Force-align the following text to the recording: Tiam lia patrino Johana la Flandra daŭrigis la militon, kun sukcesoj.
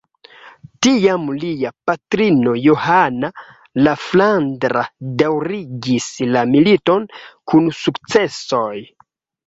Tiam 0.85 1.27
lia 1.43 1.71
patrino 1.89 2.55
Johana 2.63 3.31
la 3.83 3.95
Flandra 4.07 4.89
daŭrigis 5.23 6.11
la 6.35 6.47
militon, 6.57 7.11
kun 7.53 7.75
sukcesoj. 7.87 8.77